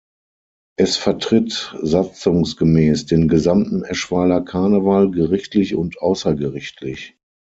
Es 0.79 0.97
vertritt 0.97 1.77
satzungsgemäß 1.79 3.05
den 3.05 3.27
gesamten 3.27 3.83
Eschweiler 3.83 4.41
Karneval 4.41 5.11
gerichtlich 5.11 5.75
und 5.75 5.99
außergerichtlich. 6.01 7.19